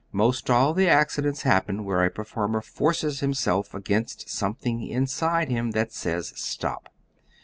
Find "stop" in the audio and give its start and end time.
6.35-6.89